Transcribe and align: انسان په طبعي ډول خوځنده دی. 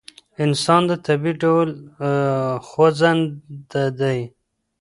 انسان 0.43 0.81
په 0.89 0.95
طبعي 1.05 1.31
ډول 1.43 1.69
خوځنده 2.67 3.85
دی. 3.99 4.19